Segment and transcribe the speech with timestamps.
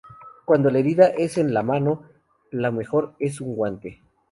[0.45, 2.01] Cuando la herida es en la mano,
[2.49, 4.01] lo mejor es un guante.